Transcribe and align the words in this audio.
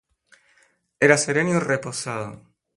Era 0.99 1.15
sereno 1.15 1.51
y 1.51 1.59
reposado. 1.59 2.41